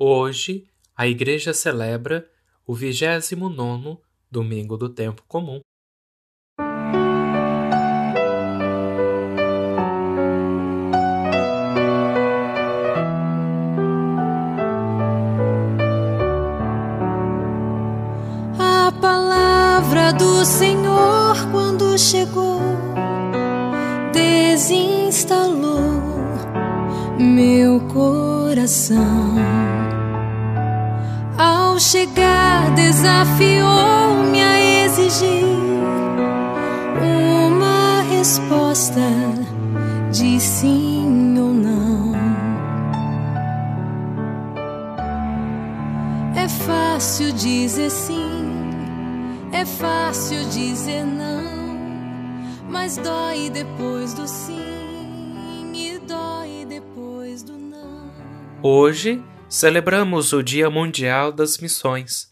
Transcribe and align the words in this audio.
Hoje, 0.00 0.64
a 0.96 1.08
Igreja 1.08 1.52
celebra 1.52 2.24
o 2.64 2.72
vigésimo 2.72 3.48
nono 3.48 4.00
Domingo 4.30 4.76
do 4.76 4.88
Tempo 4.88 5.24
Comum. 5.26 5.58
A 18.56 18.92
palavra 19.00 20.12
do 20.12 20.44
Senhor, 20.44 21.34
quando 21.50 21.98
chegou, 21.98 22.60
desinstalou 24.12 25.58
meu 27.18 27.80
coração. 27.88 29.67
Ao 31.40 31.78
chegar, 31.78 32.74
desafiou-me 32.74 34.42
a 34.42 34.84
exigir 34.84 35.44
uma 37.00 38.02
resposta 38.10 39.00
de 40.10 40.40
sim 40.40 41.38
ou 41.38 41.54
não. 41.54 42.12
É 46.34 46.48
fácil 46.48 47.32
dizer 47.32 47.90
sim, 47.90 48.42
é 49.52 49.64
fácil 49.64 50.44
dizer 50.46 51.04
não, 51.04 51.78
mas 52.68 52.96
dói 52.96 53.48
depois 53.48 54.12
do 54.12 54.26
sim 54.26 55.70
e 55.72 56.00
dói 56.04 56.66
depois 56.68 57.44
do 57.44 57.52
não. 57.56 58.10
Hoje 58.60 59.22
celebramos 59.48 60.34
o 60.34 60.42
Dia 60.42 60.68
Mundial 60.68 61.32
das 61.32 61.56
Missões. 61.56 62.30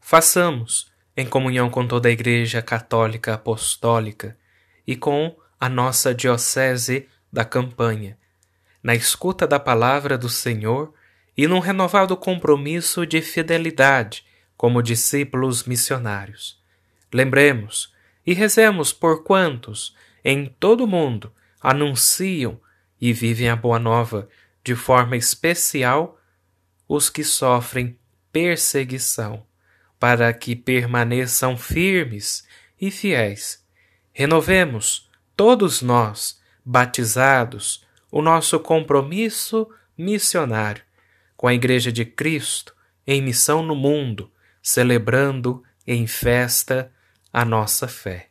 Façamos, 0.00 0.92
em 1.16 1.26
comunhão 1.26 1.70
com 1.70 1.88
toda 1.88 2.10
a 2.10 2.12
Igreja 2.12 2.60
Católica 2.60 3.34
Apostólica 3.34 4.36
e 4.86 4.94
com 4.94 5.34
a 5.58 5.66
nossa 5.66 6.14
Diocese 6.14 7.08
da 7.32 7.42
Campanha, 7.42 8.18
na 8.82 8.94
escuta 8.94 9.46
da 9.46 9.58
palavra 9.58 10.18
do 10.18 10.28
Senhor 10.28 10.92
e 11.34 11.46
num 11.46 11.58
renovado 11.58 12.14
compromisso 12.16 13.06
de 13.06 13.22
fidelidade 13.22 14.26
como 14.54 14.82
discípulos 14.82 15.64
missionários. 15.64 16.60
Lembremos 17.12 17.94
e 18.26 18.34
rezemos 18.34 18.92
por 18.92 19.24
quantos 19.24 19.96
em 20.22 20.54
todo 20.60 20.84
o 20.84 20.86
mundo 20.86 21.32
anunciam 21.62 22.60
e 23.00 23.10
vivem 23.10 23.48
a 23.48 23.56
Boa 23.56 23.78
Nova, 23.78 24.28
de 24.62 24.74
forma 24.74 25.16
especial 25.16 26.17
os 26.88 27.10
que 27.10 27.22
sofrem 27.22 27.98
perseguição, 28.32 29.46
para 30.00 30.32
que 30.32 30.56
permaneçam 30.56 31.56
firmes 31.56 32.44
e 32.80 32.90
fiéis. 32.90 33.64
Renovemos, 34.12 35.08
todos 35.36 35.82
nós, 35.82 36.40
batizados, 36.64 37.84
o 38.10 38.22
nosso 38.22 38.58
compromisso 38.58 39.68
missionário 39.96 40.82
com 41.38 41.46
a 41.46 41.54
Igreja 41.54 41.92
de 41.92 42.04
Cristo 42.04 42.74
em 43.06 43.22
missão 43.22 43.62
no 43.62 43.76
mundo, 43.76 44.30
celebrando 44.60 45.62
em 45.86 46.06
festa 46.06 46.92
a 47.32 47.44
nossa 47.44 47.86
fé. 47.86 48.27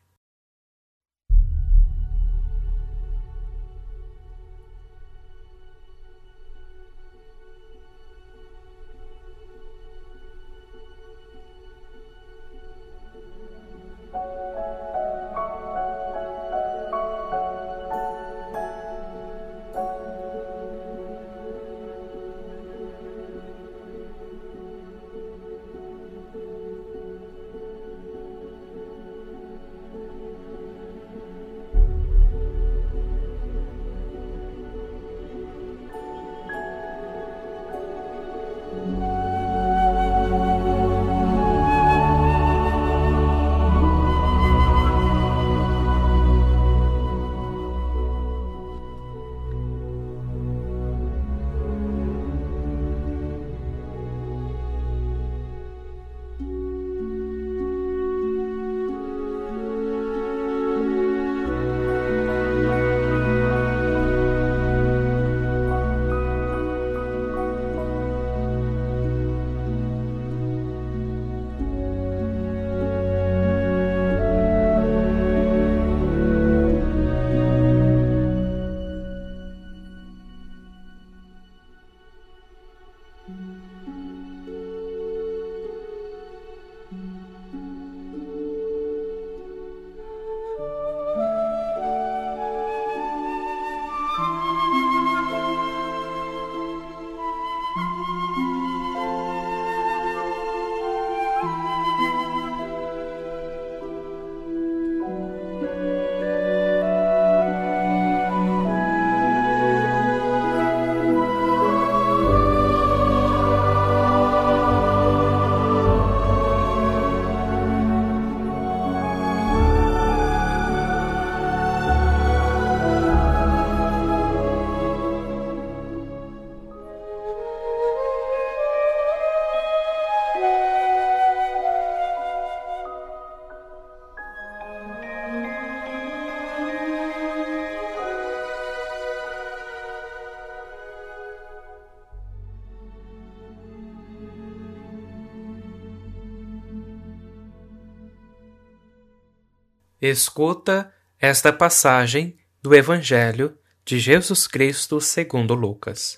Escuta 150.09 150.89
esta 151.19 151.51
passagem 151.51 152.37
do 152.63 152.73
Evangelho 152.73 153.57
de 153.83 153.99
Jesus 153.99 154.47
Cristo 154.47 155.01
segundo 155.01 155.53
Lucas. 155.53 156.17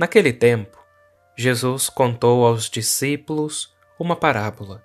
Naquele 0.00 0.32
tempo, 0.32 0.78
Jesus 1.36 1.90
contou 1.90 2.46
aos 2.46 2.70
discípulos 2.70 3.74
uma 4.00 4.16
parábola 4.16 4.82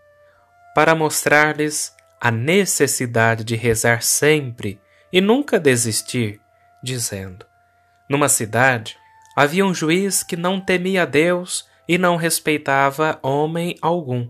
para 0.75 0.93
mostrar-lhes 0.93 1.95
a 2.19 2.29
necessidade 2.29 3.45
de 3.45 3.55
rezar 3.55 4.03
sempre 4.03 4.81
e 5.13 5.21
nunca 5.21 5.57
desistir, 5.57 6.41
dizendo: 6.83 7.45
Numa 8.09 8.27
cidade 8.27 8.97
havia 9.33 9.65
um 9.65 9.73
juiz 9.73 10.23
que 10.23 10.35
não 10.35 10.59
temia 10.59 11.07
Deus 11.07 11.65
e 11.87 11.97
não 11.97 12.17
respeitava 12.17 13.17
homem 13.23 13.77
algum. 13.81 14.29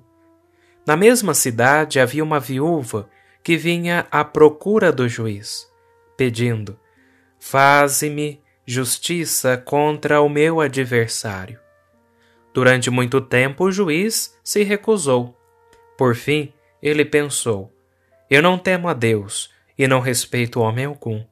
Na 0.85 0.95
mesma 0.95 1.33
cidade 1.33 1.99
havia 1.99 2.23
uma 2.23 2.39
viúva 2.39 3.09
que 3.43 3.57
vinha 3.57 4.07
à 4.11 4.23
procura 4.23 4.91
do 4.91 5.07
juiz, 5.07 5.67
pedindo: 6.17 6.79
Faze-me 7.39 8.41
justiça 8.65 9.57
contra 9.57 10.21
o 10.21 10.29
meu 10.29 10.61
adversário. 10.61 11.59
Durante 12.53 12.89
muito 12.89 13.21
tempo 13.21 13.65
o 13.65 13.71
juiz 13.71 14.37
se 14.43 14.63
recusou. 14.63 15.35
Por 15.97 16.15
fim, 16.15 16.53
ele 16.81 17.05
pensou: 17.05 17.73
Eu 18.29 18.41
não 18.41 18.57
temo 18.57 18.87
a 18.87 18.93
Deus 18.93 19.49
e 19.77 19.87
não 19.87 19.99
respeito 19.99 20.59
homem 20.59 20.85
algum. 20.85 21.23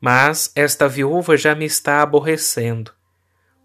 Mas 0.00 0.52
esta 0.54 0.88
viúva 0.88 1.36
já 1.36 1.54
me 1.54 1.64
está 1.64 2.02
aborrecendo. 2.02 2.92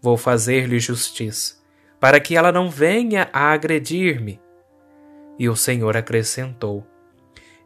Vou 0.00 0.16
fazer-lhe 0.16 0.78
justiça, 0.78 1.56
para 1.98 2.20
que 2.20 2.36
ela 2.36 2.52
não 2.52 2.70
venha 2.70 3.28
a 3.32 3.52
agredir-me. 3.52 4.40
E 5.38 5.48
o 5.48 5.56
Senhor 5.56 5.96
acrescentou: 5.96 6.86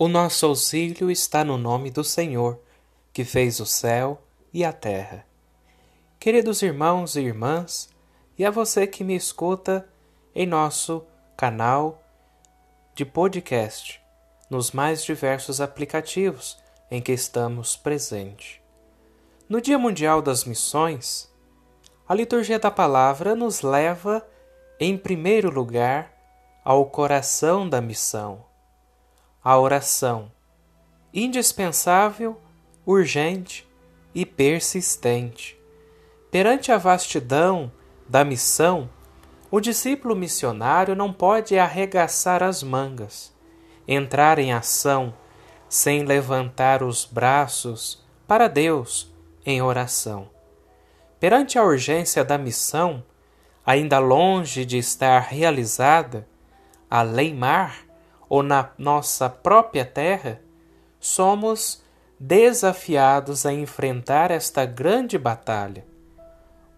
O 0.00 0.06
nosso 0.06 0.46
auxílio 0.46 1.10
está 1.10 1.42
no 1.42 1.58
nome 1.58 1.90
do 1.90 2.04
Senhor, 2.04 2.60
que 3.12 3.24
fez 3.24 3.58
o 3.58 3.66
céu 3.66 4.22
e 4.54 4.64
a 4.64 4.72
terra. 4.72 5.26
Queridos 6.20 6.62
irmãos 6.62 7.16
e 7.16 7.22
irmãs, 7.22 7.88
e 8.38 8.44
a 8.44 8.50
você 8.52 8.86
que 8.86 9.02
me 9.02 9.16
escuta 9.16 9.88
em 10.32 10.46
nosso 10.46 11.04
canal 11.36 12.00
de 12.94 13.04
podcast, 13.04 14.00
nos 14.48 14.70
mais 14.70 15.02
diversos 15.02 15.60
aplicativos 15.60 16.56
em 16.88 17.02
que 17.02 17.10
estamos 17.10 17.76
presentes. 17.76 18.60
No 19.48 19.60
Dia 19.60 19.80
Mundial 19.80 20.22
das 20.22 20.44
Missões, 20.44 21.28
a 22.08 22.14
liturgia 22.14 22.60
da 22.60 22.70
palavra 22.70 23.34
nos 23.34 23.62
leva, 23.62 24.24
em 24.78 24.96
primeiro 24.96 25.50
lugar, 25.50 26.14
ao 26.64 26.86
coração 26.86 27.68
da 27.68 27.80
missão 27.80 28.46
a 29.48 29.58
oração, 29.58 30.30
indispensável, 31.10 32.38
urgente 32.84 33.66
e 34.14 34.26
persistente. 34.26 35.58
Perante 36.30 36.70
a 36.70 36.76
vastidão 36.76 37.72
da 38.06 38.26
missão, 38.26 38.90
o 39.50 39.58
discípulo 39.58 40.14
missionário 40.14 40.94
não 40.94 41.14
pode 41.14 41.58
arregaçar 41.58 42.42
as 42.42 42.62
mangas, 42.62 43.34
entrar 43.88 44.38
em 44.38 44.52
ação 44.52 45.14
sem 45.66 46.04
levantar 46.04 46.82
os 46.82 47.06
braços 47.06 48.04
para 48.26 48.48
Deus 48.48 49.10
em 49.46 49.62
oração. 49.62 50.28
Perante 51.18 51.58
a 51.58 51.64
urgência 51.64 52.22
da 52.22 52.36
missão, 52.36 53.02
ainda 53.64 53.98
longe 53.98 54.66
de 54.66 54.76
estar 54.76 55.20
realizada, 55.20 56.28
a 56.90 57.00
lei-mar 57.00 57.87
ou 58.28 58.42
na 58.42 58.70
nossa 58.76 59.28
própria 59.28 59.84
terra, 59.84 60.40
somos 61.00 61.82
desafiados 62.18 63.46
a 63.46 63.52
enfrentar 63.52 64.30
esta 64.30 64.66
grande 64.66 65.16
batalha, 65.16 65.86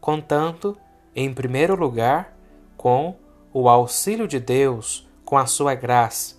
contando, 0.01 0.77
em 1.15 1.33
primeiro 1.33 1.75
lugar, 1.75 2.37
com 2.77 3.17
o 3.53 3.69
auxílio 3.69 4.29
de 4.29 4.39
Deus, 4.39 5.09
com 5.25 5.37
a 5.37 5.47
sua 5.47 5.75
graça, 5.75 6.37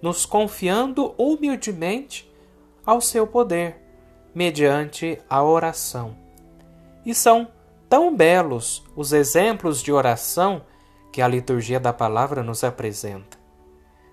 nos 0.00 0.24
confiando 0.24 1.14
humildemente 1.18 2.30
ao 2.84 3.00
seu 3.00 3.26
poder, 3.26 3.76
mediante 4.34 5.20
a 5.28 5.42
oração. 5.42 6.16
E 7.04 7.14
são 7.14 7.48
tão 7.88 8.14
belos 8.14 8.84
os 8.96 9.12
exemplos 9.12 9.82
de 9.82 9.92
oração 9.92 10.62
que 11.12 11.22
a 11.22 11.28
liturgia 11.28 11.80
da 11.80 11.92
palavra 11.92 12.42
nos 12.42 12.62
apresenta. 12.62 13.37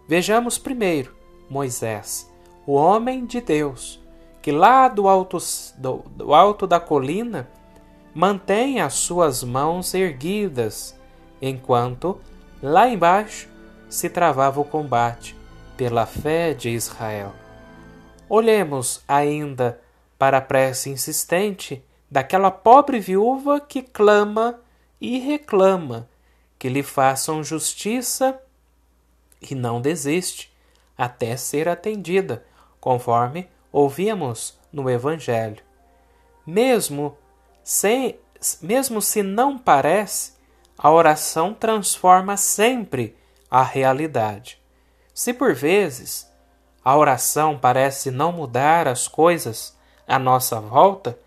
Vejamos 0.08 0.60
primeiro 0.60 1.16
Moisés, 1.50 2.32
o 2.66 2.74
homem 2.74 3.26
de 3.26 3.42
Deus, 3.42 4.00
que 4.40 4.52
lá 4.52 4.88
do 4.88 5.08
alto, 5.08 5.40
do, 5.78 6.04
do 6.12 6.34
alto 6.34 6.68
da 6.68 6.80
colina 6.80 7.50
mantém 8.14 8.80
as 8.80 8.94
suas 8.94 9.44
mãos 9.44 9.96
erguidas, 9.96 10.96
enquanto 11.42 12.22
lá 12.62 12.88
embaixo 12.88 13.50
se 13.90 14.08
travava 14.08 14.62
o 14.62 14.66
combate 14.66 15.36
pela 15.76 16.06
fé 16.06 16.54
de 16.54 16.70
Israel. 16.70 17.34
Olhemos 18.30 19.04
ainda 19.08 19.82
para 20.20 20.38
a 20.38 20.42
prece 20.42 20.92
insistente 20.92 21.84
daquela 22.10 22.52
pobre 22.52 23.00
viúva 23.00 23.60
que 23.60 23.82
clama 23.82 24.60
e 25.02 25.18
reclama 25.18 26.08
que 26.60 26.70
lhe 26.70 26.84
façam 26.84 27.44
justiça 27.44 28.40
e 29.50 29.56
não 29.56 29.82
desiste 29.82 30.54
até 30.98 31.36
ser 31.36 31.68
atendida, 31.68 32.46
conforme 32.80 33.50
ouvimos 33.72 34.58
no 34.72 34.90
Evangelho. 34.90 35.64
Mesmo 36.46 37.18
sem, 37.64 38.20
mesmo 38.62 39.02
se 39.02 39.24
não 39.24 39.58
parece, 39.58 40.34
a 40.78 40.92
oração 40.92 41.54
transforma 41.54 42.38
sempre 42.38 43.18
a 43.50 43.64
realidade. 43.64 44.62
Se 45.14 45.34
por 45.34 45.54
vezes 45.54 46.30
a 46.84 46.96
oração 46.96 47.58
parece 47.58 48.12
não 48.12 48.32
mudar 48.32 48.88
as 48.88 49.08
coisas 49.08 49.76
à 50.08 50.20
nossa 50.20 50.60
volta, 50.60 51.18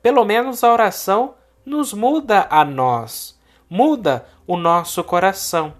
pelo 0.00 0.24
menos 0.24 0.64
a 0.64 0.72
oração 0.72 1.34
nos 1.64 1.92
muda 1.92 2.46
a 2.48 2.64
nós, 2.64 3.38
muda 3.68 4.26
o 4.46 4.56
nosso 4.56 5.02
coração. 5.02 5.74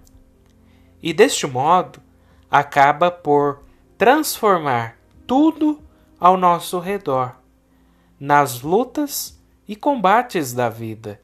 E 1.01 1.13
deste 1.13 1.45
modo, 1.45 2.01
acaba 2.49 3.11
por 3.11 3.63
transformar 3.97 4.97
tudo 5.27 5.81
ao 6.19 6.37
nosso 6.37 6.79
redor, 6.79 7.35
nas 8.19 8.61
lutas 8.61 9.41
e 9.67 9.75
combates 9.75 10.53
da 10.53 10.69
vida. 10.69 11.21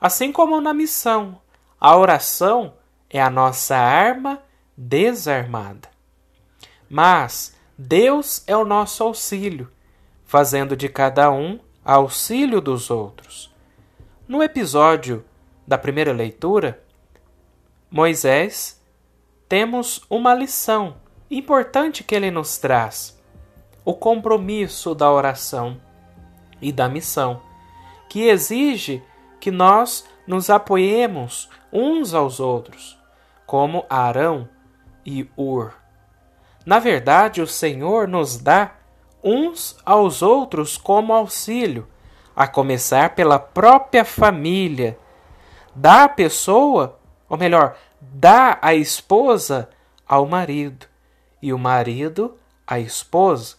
Assim 0.00 0.30
como 0.30 0.60
na 0.60 0.74
missão, 0.74 1.40
a 1.80 1.96
oração 1.96 2.74
é 3.08 3.20
a 3.20 3.30
nossa 3.30 3.76
arma 3.76 4.42
desarmada. 4.76 5.88
Mas 6.88 7.56
Deus 7.76 8.44
é 8.46 8.56
o 8.56 8.64
nosso 8.64 9.02
auxílio, 9.02 9.70
fazendo 10.24 10.76
de 10.76 10.88
cada 10.88 11.30
um 11.30 11.58
auxílio 11.84 12.60
dos 12.60 12.90
outros. 12.90 13.52
No 14.26 14.42
episódio 14.42 15.24
da 15.66 15.76
primeira 15.76 16.12
leitura, 16.12 16.82
Moisés, 17.90 18.80
temos 19.48 20.02
uma 20.08 20.34
lição 20.34 20.96
importante 21.30 22.02
que 22.04 22.14
ele 22.14 22.30
nos 22.30 22.58
traz: 22.58 23.20
o 23.84 23.94
compromisso 23.94 24.94
da 24.94 25.10
oração 25.10 25.80
e 26.60 26.72
da 26.72 26.88
missão, 26.88 27.42
que 28.08 28.22
exige 28.28 29.02
que 29.40 29.50
nós 29.50 30.06
nos 30.26 30.48
apoiemos 30.48 31.48
uns 31.72 32.14
aos 32.14 32.40
outros, 32.40 32.98
como 33.46 33.84
Arão 33.90 34.48
e 35.04 35.28
Ur. 35.36 35.74
Na 36.64 36.78
verdade, 36.78 37.42
o 37.42 37.46
Senhor 37.46 38.08
nos 38.08 38.38
dá 38.38 38.76
uns 39.22 39.76
aos 39.84 40.22
outros 40.22 40.78
como 40.78 41.12
auxílio, 41.12 41.86
a 42.34 42.46
começar 42.46 43.14
pela 43.14 43.38
própria 43.38 44.04
família. 44.04 44.98
Dá 45.74 46.04
a 46.04 46.08
pessoa, 46.08 46.98
ou 47.28 47.36
melhor, 47.36 47.76
dá 48.12 48.58
a 48.60 48.74
esposa 48.74 49.68
ao 50.06 50.26
marido, 50.26 50.86
e 51.40 51.52
o 51.52 51.58
marido 51.58 52.36
à 52.66 52.78
esposa, 52.78 53.56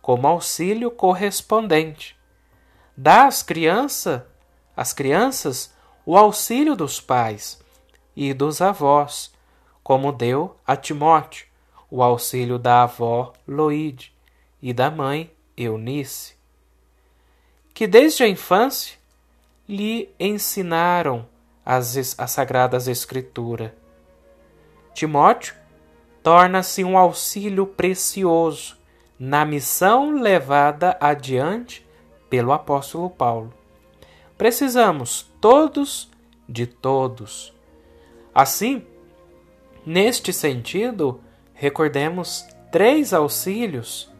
como 0.00 0.26
auxílio 0.26 0.90
correspondente. 0.90 2.16
Dá 2.96 3.26
às 3.26 3.42
crianças, 3.42 4.22
às 4.76 4.92
crianças 4.92 5.74
o 6.04 6.16
auxílio 6.16 6.76
dos 6.76 7.00
pais 7.00 7.60
e 8.14 8.32
dos 8.32 8.60
avós, 8.60 9.32
como 9.82 10.12
deu 10.12 10.56
a 10.66 10.76
Timóteo 10.76 11.46
o 11.90 12.02
auxílio 12.02 12.58
da 12.58 12.82
avó 12.82 13.32
Loide 13.46 14.12
e 14.60 14.72
da 14.72 14.90
mãe 14.90 15.30
Eunice, 15.56 16.34
que 17.72 17.86
desde 17.86 18.22
a 18.24 18.28
infância 18.28 18.98
lhe 19.68 20.08
ensinaram 20.18 21.26
as, 21.64 22.18
as 22.18 22.30
Sagradas 22.30 22.88
Escrituras. 22.88 23.70
Timóteo 24.96 25.54
torna-se 26.22 26.82
um 26.82 26.96
auxílio 26.96 27.66
precioso 27.66 28.78
na 29.18 29.44
missão 29.44 30.10
levada 30.10 30.96
adiante 30.98 31.86
pelo 32.30 32.50
apóstolo 32.50 33.10
Paulo. 33.10 33.52
Precisamos 34.38 35.30
todos 35.38 36.10
de 36.48 36.66
todos. 36.66 37.52
Assim, 38.34 38.86
neste 39.84 40.32
sentido, 40.32 41.20
recordemos 41.52 42.46
três 42.72 43.12
auxílios, 43.12 44.10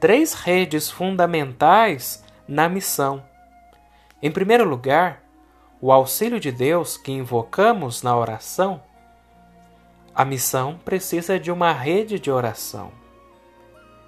três 0.00 0.34
redes 0.34 0.90
fundamentais 0.90 2.24
na 2.48 2.68
missão. 2.68 3.22
Em 4.20 4.32
primeiro 4.32 4.68
lugar, 4.68 5.22
o 5.80 5.92
auxílio 5.92 6.40
de 6.40 6.50
Deus 6.50 6.96
que 6.96 7.12
invocamos 7.12 8.02
na 8.02 8.16
oração. 8.16 8.82
A 10.16 10.24
missão 10.24 10.78
precisa 10.82 11.38
de 11.38 11.52
uma 11.52 11.72
rede 11.72 12.18
de 12.18 12.30
oração. 12.30 12.90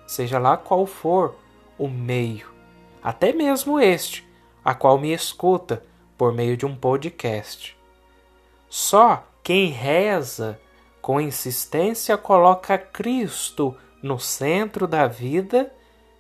Seja 0.07 0.39
lá 0.39 0.57
qual 0.57 0.87
for 0.87 1.37
o 1.77 1.87
meio, 1.87 2.51
até 3.03 3.31
mesmo 3.31 3.79
este, 3.79 4.27
a 4.65 4.75
qual 4.75 4.99
me 4.99 5.13
escuta 5.13 5.85
por 6.17 6.33
meio 6.33 6.57
de 6.57 6.65
um 6.65 6.75
podcast. 6.75 7.77
Só 8.71 9.23
quem 9.43 9.67
reza 9.67 10.59
com 11.03 11.21
insistência 11.21 12.17
coloca 12.17 12.79
Cristo 12.79 13.77
no 14.03 14.19
centro 14.19 14.87
da 14.87 15.07
vida 15.07 15.71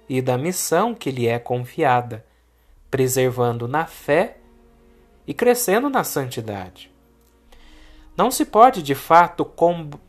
e 0.07 0.21
da 0.21 0.37
missão 0.37 0.95
que 0.95 1.11
lhe 1.11 1.27
é 1.27 1.39
confiada, 1.39 2.27
preservando 2.91 3.67
na 3.67 3.87
fé 3.87 4.37
e 5.27 5.33
crescendo 5.33 5.89
na 5.89 6.05
santidade. 6.05 6.98
Não 8.19 8.33
se 8.33 8.45
pode 8.45 8.83
de 8.83 8.97
fato 8.97 9.45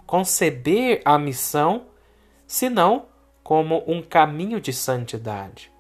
conceber 0.08 1.00
a 1.06 1.16
missão 1.20 1.86
senão 2.48 3.06
como 3.44 3.84
um 3.86 4.02
caminho 4.02 4.60
de 4.60 4.74
santidade. 4.74 5.72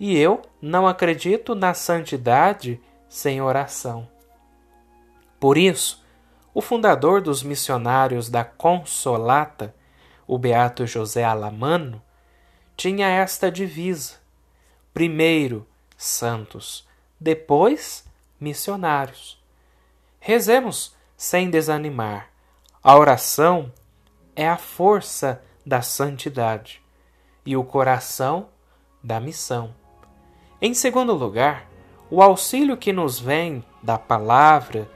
E 0.00 0.18
eu 0.18 0.42
não 0.60 0.88
acredito 0.88 1.54
na 1.54 1.72
santidade 1.72 2.80
sem 3.08 3.40
oração. 3.40 4.08
Por 5.38 5.56
isso, 5.56 6.04
o 6.52 6.60
fundador 6.60 7.22
dos 7.22 7.44
missionários 7.44 8.28
da 8.28 8.44
Consolata, 8.44 9.72
o 10.26 10.36
beato 10.36 10.84
José 10.84 11.22
Alamano, 11.22 12.02
tinha 12.76 13.06
esta 13.06 13.52
divisa: 13.52 14.14
primeiro, 14.92 15.64
santos, 15.96 16.84
depois, 17.20 18.04
missionários. 18.40 19.40
Rezemos 20.18 20.95
sem 21.16 21.48
desanimar. 21.50 22.30
A 22.82 22.96
oração 22.96 23.72
é 24.34 24.48
a 24.48 24.56
força 24.56 25.42
da 25.64 25.82
santidade 25.82 26.82
e 27.44 27.56
o 27.56 27.64
coração 27.64 28.48
da 29.02 29.18
missão. 29.18 29.74
Em 30.60 30.74
segundo 30.74 31.14
lugar, 31.14 31.68
o 32.10 32.22
auxílio 32.22 32.76
que 32.76 32.92
nos 32.92 33.18
vem 33.18 33.64
da 33.82 33.98
palavra 33.98 34.88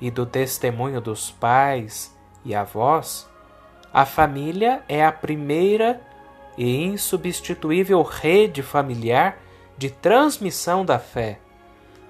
e 0.00 0.10
do 0.10 0.24
testemunho 0.24 1.00
dos 1.00 1.30
pais 1.30 2.14
e 2.44 2.54
avós, 2.54 3.28
a 3.92 4.04
família 4.04 4.82
é 4.88 5.04
a 5.04 5.12
primeira 5.12 6.00
e 6.56 6.84
insubstituível 6.84 8.02
rede 8.02 8.62
familiar 8.62 9.38
de 9.76 9.90
transmissão 9.90 10.84
da 10.84 10.98
fé, 10.98 11.40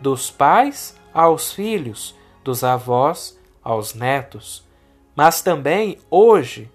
dos 0.01 0.31
pais 0.31 0.99
aos 1.13 1.53
filhos, 1.53 2.15
dos 2.43 2.65
avós 2.65 3.38
aos 3.63 3.95
netos, 3.95 4.67
mas 5.15 5.43
também 5.43 5.99
hoje 6.11 6.71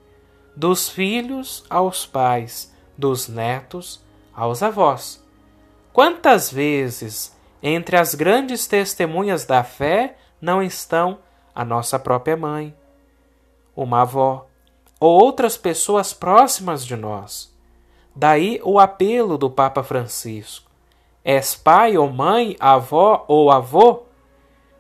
dos 0.55 0.89
filhos 0.89 1.63
aos 1.69 2.05
pais, 2.05 2.73
dos 2.97 3.27
netos 3.27 4.03
aos 4.33 4.61
avós. 4.61 5.23
Quantas 5.91 6.51
vezes 6.51 7.35
entre 7.61 7.95
as 7.95 8.13
grandes 8.13 8.67
testemunhas 8.67 9.45
da 9.45 9.63
fé 9.63 10.17
não 10.41 10.61
estão 10.61 11.19
a 11.55 11.63
nossa 11.63 11.97
própria 11.97 12.35
mãe, 12.35 12.75
uma 13.75 14.01
avó 14.01 14.47
ou 14.99 15.21
outras 15.21 15.57
pessoas 15.57 16.13
próximas 16.13 16.85
de 16.85 16.95
nós. 16.95 17.53
Daí 18.15 18.59
o 18.63 18.79
apelo 18.79 19.37
do 19.37 19.49
Papa 19.49 19.83
Francisco: 19.83 20.69
És 21.23 21.55
pai 21.55 21.97
ou 21.97 22.09
mãe, 22.09 22.55
avó 22.59 23.25
ou 23.27 23.51
avô? 23.51 24.03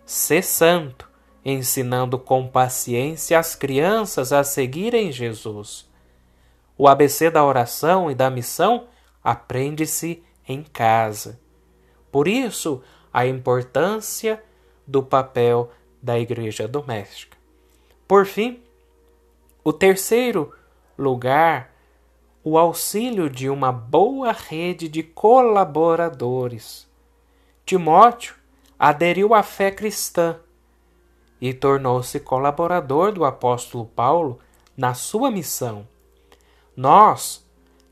Sê 0.05 0.41
santo 0.41 1.09
ensinando 1.45 2.17
com 2.17 2.47
paciência 2.47 3.37
as 3.37 3.55
crianças 3.55 4.31
a 4.31 4.43
seguirem 4.43 5.11
Jesus. 5.11 5.89
O 6.77 6.87
ABC 6.87 7.29
da 7.29 7.43
oração 7.45 8.09
e 8.09 8.15
da 8.15 8.29
missão 8.29 8.87
aprende-se 9.23 10.23
em 10.47 10.63
casa. 10.63 11.39
Por 12.11 12.27
isso, 12.27 12.81
a 13.11 13.25
importância 13.25 14.41
do 14.85 15.03
papel 15.03 15.71
da 16.01 16.19
igreja 16.19 16.67
doméstica. 16.67 17.37
Por 18.07 18.25
fim, 18.25 18.61
o 19.63 19.71
terceiro 19.71 20.53
lugar, 20.97 21.73
o 22.43 22.57
auxílio 22.57 23.29
de 23.29 23.49
uma 23.49 23.71
boa 23.71 24.31
rede 24.31 24.89
de 24.89 25.01
colaboradores. 25.01 26.87
Timóteo 27.65 28.35
aderiu 28.77 29.33
à 29.33 29.41
fé 29.41 29.71
cristã 29.71 30.37
e 31.43 31.53
tornou-se 31.53 32.21
colaborador 32.21 33.11
do 33.11 33.25
apóstolo 33.25 33.85
Paulo 33.85 34.39
na 34.77 34.93
sua 34.93 35.29
missão. 35.29 35.85
Nós 36.73 37.45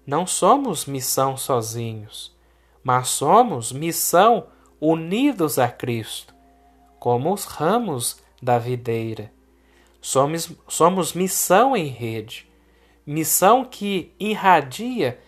não 0.07 0.25
somos 0.25 0.85
missão 0.85 1.35
sozinhos, 1.35 2.33
mas 2.81 3.09
somos 3.09 3.73
missão 3.73 4.47
unidos 4.79 5.59
a 5.59 5.67
Cristo, 5.67 6.33
como 6.97 7.33
os 7.33 7.43
ramos 7.43 8.23
da 8.41 8.57
videira. 8.57 9.33
Somos, 9.99 10.49
somos 10.69 11.11
missão 11.11 11.75
em 11.75 11.87
rede, 11.87 12.49
missão 13.05 13.65
que 13.65 14.15
irradia 14.17 15.19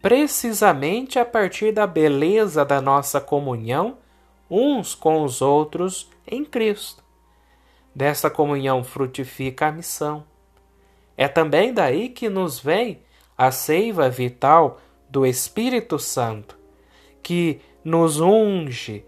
precisamente 0.00 1.18
a 1.18 1.26
partir 1.26 1.72
da 1.72 1.86
beleza 1.86 2.64
da 2.64 2.80
nossa 2.80 3.20
comunhão 3.20 3.98
uns 4.50 4.94
com 4.94 5.22
os 5.22 5.42
outros 5.42 6.08
em 6.26 6.42
Cristo. 6.42 7.04
Dessa 7.96 8.28
comunhão 8.28 8.84
frutifica 8.84 9.68
a 9.68 9.72
missão. 9.72 10.22
É 11.16 11.26
também 11.26 11.72
daí 11.72 12.10
que 12.10 12.28
nos 12.28 12.58
vem 12.60 13.00
a 13.38 13.50
seiva 13.50 14.10
vital 14.10 14.78
do 15.08 15.24
Espírito 15.24 15.98
Santo, 15.98 16.58
que 17.22 17.58
nos 17.82 18.20
unge 18.20 19.02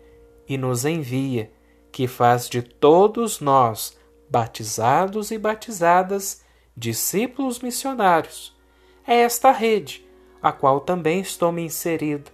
e 0.48 0.56
nos 0.56 0.86
envia, 0.86 1.52
que 1.92 2.08
faz 2.08 2.48
de 2.48 2.62
todos 2.62 3.40
nós, 3.40 3.94
batizados 4.30 5.30
e 5.30 5.36
batizadas, 5.36 6.42
discípulos 6.74 7.60
missionários. 7.60 8.56
É 9.06 9.16
esta 9.16 9.52
rede, 9.52 10.02
a 10.40 10.50
qual 10.50 10.80
também 10.80 11.20
estou 11.20 11.52
me 11.52 11.60
inserido, 11.60 12.30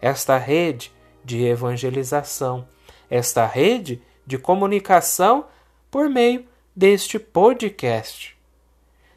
esta 0.00 0.38
rede 0.38 0.90
de 1.22 1.44
evangelização, 1.44 2.66
esta 3.10 3.44
rede 3.44 4.00
de 4.26 4.38
comunicação 4.38 5.44
por 5.90 6.08
meio 6.08 6.46
deste 6.74 7.18
podcast. 7.18 8.36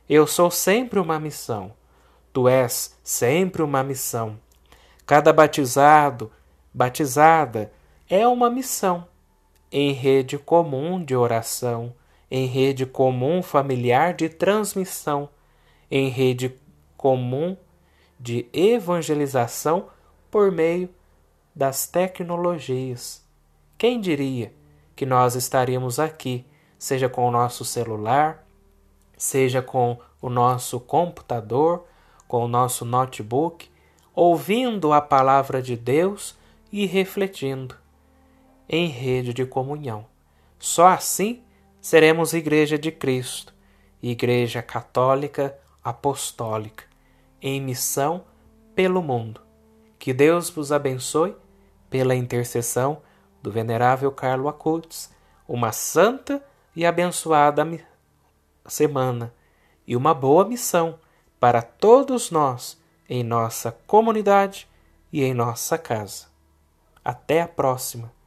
Eu 0.09 0.25
sou 0.25 0.49
sempre 0.49 0.99
uma 0.99 1.19
missão. 1.19 1.73
Tu 2.33 2.47
és 2.47 2.97
sempre 3.03 3.61
uma 3.61 3.83
missão. 3.83 4.39
Cada 5.05 5.33
batizado, 5.33 6.31
batizada, 6.73 7.71
é 8.09 8.25
uma 8.27 8.49
missão. 8.49 9.07
Em 9.71 9.91
rede 9.91 10.37
comum 10.37 11.03
de 11.03 11.15
oração, 11.15 11.93
em 12.29 12.45
rede 12.45 12.85
comum 12.85 13.41
familiar 13.41 14.13
de 14.13 14.29
transmissão, 14.29 15.29
em 15.89 16.09
rede 16.09 16.55
comum 16.95 17.57
de 18.19 18.47
evangelização 18.53 19.87
por 20.29 20.51
meio 20.51 20.89
das 21.53 21.87
tecnologias. 21.87 23.25
Quem 23.77 23.99
diria 23.99 24.53
que 24.95 25.05
nós 25.05 25.35
estaríamos 25.35 25.99
aqui 25.99 26.45
seja 26.81 27.07
com 27.07 27.27
o 27.27 27.31
nosso 27.31 27.63
celular, 27.63 28.43
seja 29.15 29.61
com 29.61 29.99
o 30.19 30.31
nosso 30.31 30.79
computador, 30.79 31.85
com 32.27 32.43
o 32.43 32.47
nosso 32.47 32.83
notebook, 32.83 33.69
ouvindo 34.15 34.91
a 34.91 34.99
palavra 34.99 35.61
de 35.61 35.77
Deus 35.77 36.35
e 36.71 36.87
refletindo 36.87 37.75
em 38.67 38.87
rede 38.87 39.31
de 39.31 39.45
comunhão. 39.45 40.07
Só 40.57 40.87
assim 40.87 41.43
seremos 41.79 42.33
Igreja 42.33 42.79
de 42.79 42.91
Cristo, 42.91 43.53
Igreja 44.01 44.63
Católica 44.63 45.55
Apostólica, 45.83 46.85
em 47.39 47.61
missão 47.61 48.23
pelo 48.73 49.03
mundo. 49.03 49.39
Que 49.99 50.13
Deus 50.13 50.49
vos 50.49 50.71
abençoe 50.71 51.35
pela 51.91 52.15
intercessão 52.15 53.03
do 53.39 53.51
Venerável 53.51 54.11
Carlo 54.11 54.47
Acutis, 54.47 55.11
uma 55.47 55.71
santa 55.71 56.43
e 56.75 56.85
abençoada 56.85 57.65
semana 58.65 59.33
e 59.85 59.95
uma 59.95 60.13
boa 60.13 60.45
missão 60.45 60.99
para 61.39 61.61
todos 61.61 62.31
nós 62.31 62.79
em 63.09 63.23
nossa 63.23 63.71
comunidade 63.85 64.69
e 65.11 65.23
em 65.23 65.33
nossa 65.33 65.77
casa. 65.77 66.27
Até 67.03 67.41
a 67.41 67.47
próxima! 67.47 68.20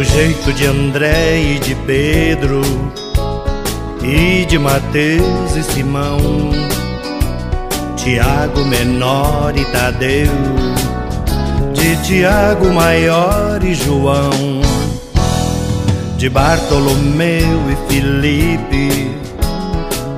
Do 0.00 0.04
jeito 0.04 0.50
de 0.54 0.64
André 0.64 1.38
e 1.42 1.58
de 1.58 1.74
Pedro, 1.74 2.62
e 4.02 4.46
de 4.46 4.58
Mateus 4.58 5.54
e 5.54 5.62
Simão, 5.62 6.18
Tiago 7.96 8.64
menor 8.64 9.52
e 9.54 9.62
Tadeu, 9.66 10.32
de 11.74 11.96
Tiago 12.02 12.72
maior 12.72 13.62
e 13.62 13.74
João, 13.74 14.30
de 16.16 16.30
Bartolomeu 16.30 17.60
e 17.70 17.92
Filipe, 17.92 19.10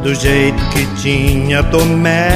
do 0.05 0.15
jeito 0.15 0.63
que 0.67 0.87
tinha 1.03 1.61
Tomé, 1.61 2.31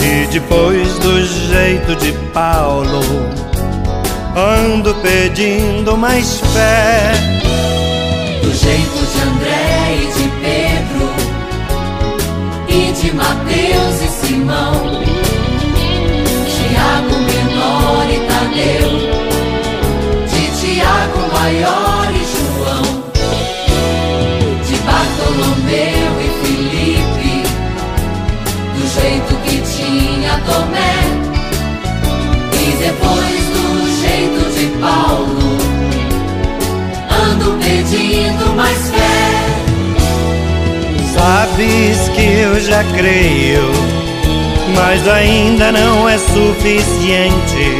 e 0.00 0.26
depois 0.32 0.98
do 1.00 1.20
jeito 1.26 1.94
de 1.96 2.12
Paulo 2.32 3.39
ando 4.36 4.94
pedindo 4.96 5.96
mais 5.96 6.40
fé. 6.52 7.12
Do 8.42 8.52
jeito 8.54 9.06
de 9.12 9.20
André 9.22 9.96
e 9.96 10.06
de 10.16 10.28
Pedro, 10.40 11.06
e 12.68 12.92
de 12.92 13.12
Mateus 13.14 14.02
e 14.02 14.08
Simão, 14.08 14.74
Tiago 16.46 17.16
menor 17.26 18.06
e 18.08 18.18
Tadeu, 18.28 18.92
de 20.26 20.42
Tiago 20.60 21.20
maior 21.32 22.08
e 22.14 22.22
João, 22.32 22.88
de 24.64 24.76
Bartolomeu 24.82 26.10
e 26.20 26.28
Filipe, 26.46 27.34
do 28.74 28.84
jeito 29.00 29.32
que 29.44 29.56
tinha 29.76 30.32
Tomé, 30.46 30.98
e 32.52 32.64
depois 32.76 33.39
Paulo. 34.80 35.58
Ando 37.10 37.58
pedindo 37.62 38.54
mais 38.56 38.90
fé. 38.90 39.50
Sabes 41.12 42.08
que 42.14 42.40
eu 42.40 42.60
já 42.60 42.82
creio, 42.96 43.70
mas 44.74 45.06
ainda 45.06 45.70
não 45.70 46.08
é 46.08 46.16
suficiente. 46.18 47.78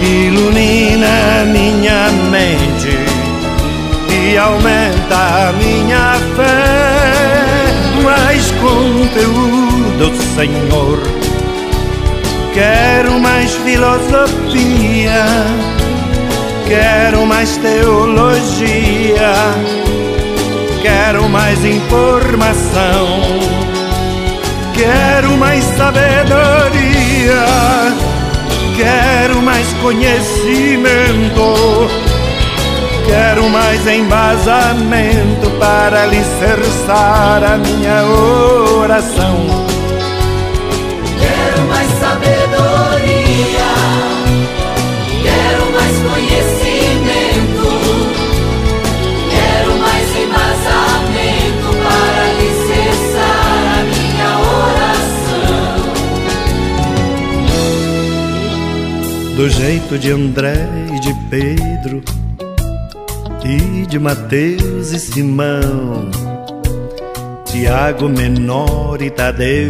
Ilumina 0.00 1.44
minha 1.46 2.10
mente 2.30 2.98
e 4.10 4.36
aumenta 4.36 5.52
minha 5.58 6.18
fé. 6.34 8.02
Mais 8.02 8.50
conteúdo, 8.52 10.12
Senhor. 10.34 10.98
Quero 12.52 13.20
mais 13.20 13.54
filosofia 13.54 15.24
Quero 16.66 17.26
mais 17.26 17.56
teologia, 17.58 19.34
quero 20.80 21.28
mais 21.28 21.64
informação, 21.64 23.20
quero 24.72 25.36
mais 25.36 25.62
sabedoria, 25.76 27.44
quero 28.76 29.42
mais 29.42 29.66
conhecimento, 29.82 31.54
quero 33.06 33.48
mais 33.50 33.86
embasamento 33.86 35.50
para 35.58 36.04
alicerçar 36.04 37.42
a 37.44 37.58
minha 37.58 38.04
oração. 38.04 39.71
Do 59.42 59.50
jeito 59.50 59.98
de 59.98 60.12
André 60.12 60.68
e 60.94 61.00
de 61.00 61.12
Pedro, 61.28 62.00
e 63.44 63.84
de 63.86 63.98
Mateus 63.98 64.92
e 64.92 65.00
Simão, 65.00 66.08
Tiago 67.44 68.08
menor 68.08 69.02
e 69.02 69.10
Tadeu, 69.10 69.68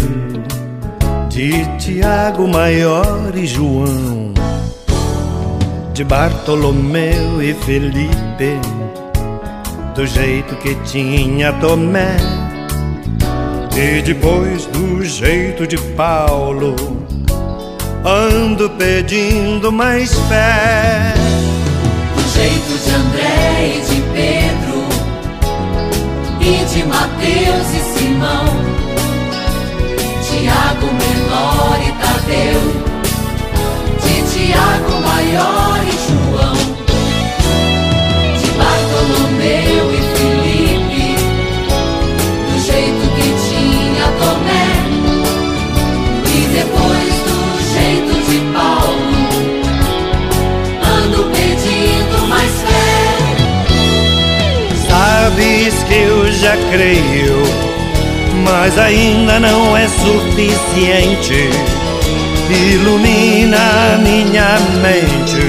de 1.31 1.65
Tiago 1.79 2.47
maior 2.47 3.33
e 3.35 3.47
João, 3.47 4.35
de 5.95 6.05
Bartolomeu 6.05 7.43
e 7.43 7.55
Felipe, 7.55 8.61
do 9.95 10.07
jeito 10.07 10.55
que 10.57 10.75
tinha 10.85 11.51
Tomé, 11.51 12.19
e 13.75 14.03
depois 14.03 14.67
do 14.67 15.03
jeito 15.03 15.67
de 15.67 15.79
Paulo 15.97 16.77
ando 18.05 18.69
pedindo 18.71 19.71
mais 19.71 20.15
fé. 20.29 21.15
Do 22.15 22.23
jeito 22.33 22.85
de 22.85 22.95
André 22.95 23.77
e 23.77 23.81
de 23.81 24.03
Pedro, 24.13 24.85
e 26.41 26.65
de 26.65 26.85
Mateus 26.85 27.69
e 27.75 27.99
Simão, 27.99 28.47
Tiago 30.23 30.87
menor 30.87 31.79
e 31.87 31.93
Tadeu, 32.03 32.63
de 34.03 34.15
Tiago 34.33 35.02
creio, 56.73 57.43
mas 58.45 58.79
ainda 58.79 59.39
não 59.39 59.77
é 59.77 59.87
suficiente. 59.89 61.51
Ilumina 62.49 63.99
minha 64.03 64.59
mente 64.81 65.43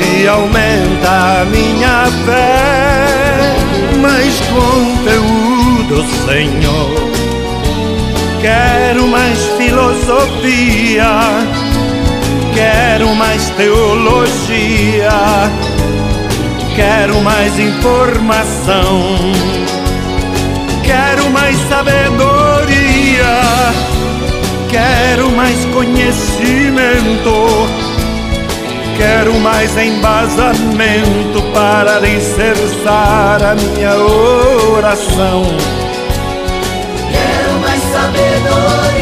e 0.00 0.26
aumenta 0.26 1.40
a 1.40 1.44
minha 1.46 2.06
fé. 2.24 3.56
Mais 4.00 4.40
conteúdo, 4.40 6.04
Senhor. 6.24 6.94
Quero 8.40 9.08
mais 9.08 9.38
filosofia, 9.56 11.08
quero 12.54 13.14
mais 13.14 13.48
teologia 13.50 15.10
Quero 16.74 17.20
mais 17.20 17.56
informação, 17.56 19.16
mais 21.44 21.58
sabedoria, 21.68 23.34
quero 24.70 25.30
mais 25.32 25.62
conhecimento, 25.66 27.68
quero 28.96 29.34
mais 29.40 29.76
embasamento 29.76 31.42
para 31.52 31.96
alicerçar 31.96 33.42
a 33.42 33.54
minha 33.56 33.94
oração. 34.74 35.42
Quero 37.12 37.58
mais 37.60 37.82
sabedoria, 37.92 38.93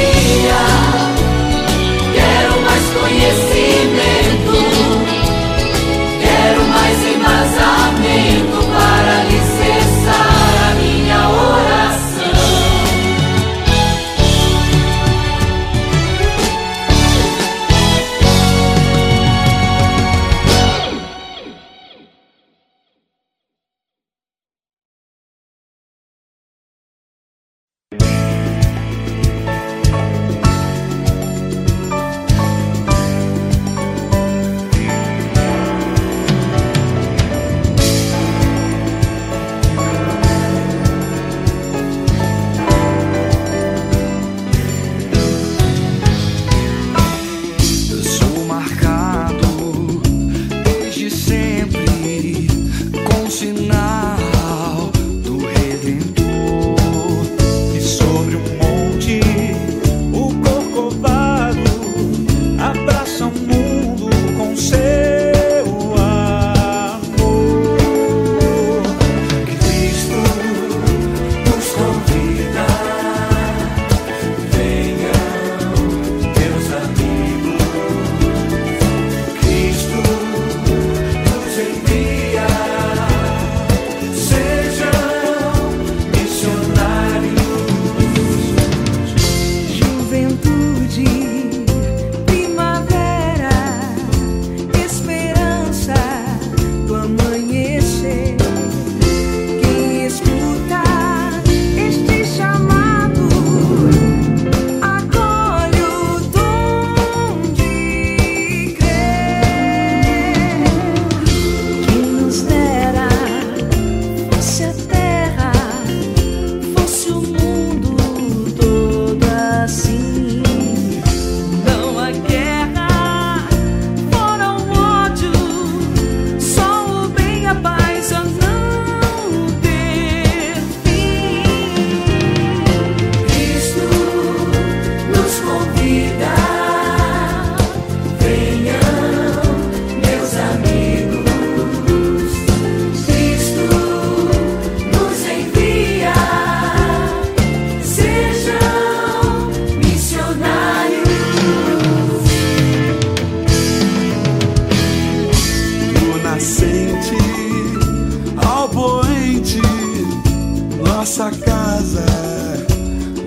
Nossa 161.02 161.32
casa 161.32 162.04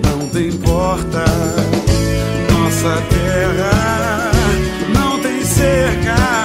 não 0.02 0.26
tem 0.30 0.50
porta, 0.50 1.26
nossa 2.50 3.02
terra 3.10 4.30
não 4.94 5.20
tem 5.20 5.44
cerca. 5.44 6.35